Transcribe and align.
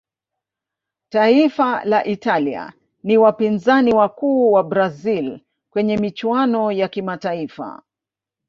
taifa 1.09 1.85
la 1.85 2.05
italia 2.05 2.73
ni 3.03 3.17
wapinzani 3.17 3.93
wakuu 3.93 4.51
wa 4.51 4.63
brazil 4.63 5.39
kwenye 5.69 5.97
michuano 5.97 6.71
ya 6.71 6.87
kimataifa 6.87 7.83